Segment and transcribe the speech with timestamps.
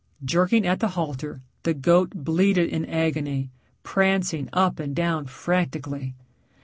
[0.25, 3.51] Jerking at the halter the goat bleated in agony,
[3.83, 6.15] prancing up and down frantically.